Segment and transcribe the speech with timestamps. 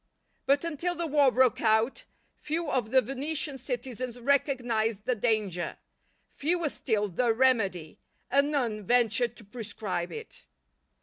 [0.47, 2.05] But until the war broke out,
[2.35, 5.77] few of the Venetian citizens recognized the danger,
[6.35, 7.99] fewer still the remedy,
[8.31, 10.47] and none ventured to prescribe it.